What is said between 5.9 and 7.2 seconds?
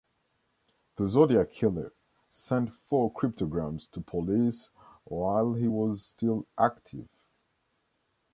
still active.